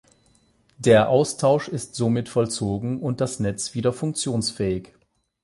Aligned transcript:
Der 0.79 1.09
Austausch 1.09 1.67
ist 1.67 1.93
somit 1.93 2.27
vollzogen 2.27 3.01
und 3.01 3.21
das 3.21 3.39
Netz 3.39 3.75
wieder 3.75 3.93
funktionsfähig. 3.93 4.93